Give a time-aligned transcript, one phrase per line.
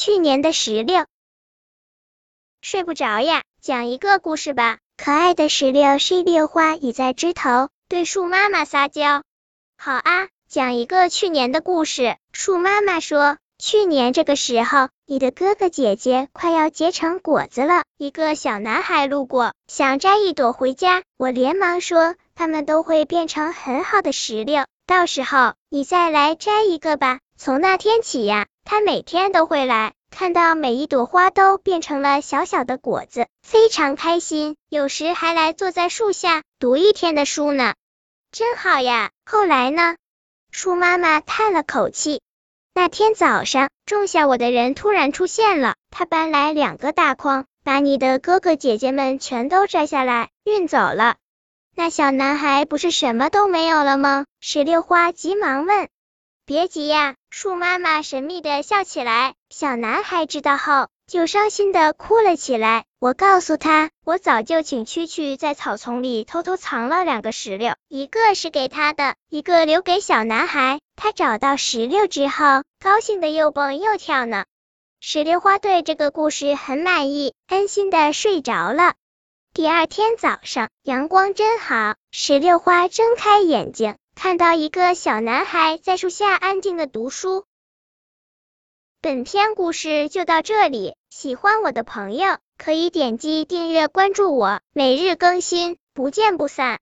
[0.00, 1.04] 去年的石榴。
[2.62, 4.78] 睡不着呀，讲一个故事吧。
[4.96, 9.22] 可爱的石榴石榴花倚在枝头，对树妈妈撒娇。
[9.76, 12.16] 好啊，讲一个去年的故事。
[12.32, 17.82] 树妈妈说，去年这个时候，你的哥哥姐姐快要结成果子了。
[17.98, 21.02] 一个小男孩路过，想摘一朵回家。
[21.18, 27.18] 我连忙说，他们都会变成很好的石榴，到时候你再来摘一个吧。
[27.42, 29.94] 从那天起呀，他每天都会来。
[30.10, 34.56] 看到每一朵花都变成了小小的果子，非常开心。
[34.68, 37.72] 有时还来坐在树下读一天的书呢，
[38.30, 39.08] 真好呀。
[39.24, 39.96] 后来呢？
[40.50, 42.20] 树妈妈叹了口气。
[42.74, 51.16] 那天早上，种下我的人突然出现了，他搬来两个大筐，把你的哥哥姐姐们全都摘下来运走了。
[51.74, 54.26] 那小男孩不是什么都没有了吗？
[54.40, 55.88] 石榴花急忙问。
[56.50, 59.34] 别急呀，树妈妈神秘的笑起来。
[59.50, 62.86] 小男孩知道后，就伤心的哭了起来。
[62.98, 70.80] 我告诉他，我早就请蛐蛐在草丛里偷偷藏了两个石榴，一个是给他的，一个留给小男孩。
[70.96, 74.44] 他找到石榴之后，高兴的又蹦又跳呢。
[74.98, 78.94] 石榴花对这个故事很满意，安心的睡着了。
[79.54, 83.94] 第二天早上，阳光真好，石榴花睁开眼睛。
[84.22, 87.46] 看到一个小男孩在树下安静的读书。
[89.00, 96.78] 本篇故事就到这里，喜欢我的朋友可以点击订阅关注我，每日更新，不见不散。